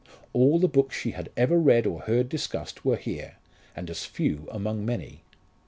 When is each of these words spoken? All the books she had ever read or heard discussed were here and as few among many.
All 0.33 0.57
the 0.57 0.67
books 0.67 0.95
she 0.95 1.11
had 1.11 1.29
ever 1.37 1.59
read 1.59 1.85
or 1.85 1.99
heard 2.01 2.27
discussed 2.27 2.83
were 2.83 2.95
here 2.95 3.35
and 3.75 3.87
as 3.87 4.03
few 4.03 4.47
among 4.51 4.83
many. 4.83 5.21